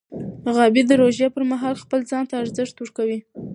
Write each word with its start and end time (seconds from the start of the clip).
غابي 0.55 0.81
د 0.87 0.91
روژې 1.01 1.27
پر 1.35 1.43
مهال 1.51 1.75
خپل 1.83 1.99
ځان 2.11 2.23
ته 2.29 2.35
ارزښت 2.43 2.75
ورکوي. 2.79 3.19